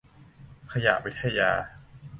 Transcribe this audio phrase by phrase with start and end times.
[0.71, 1.51] ขยะวิทยา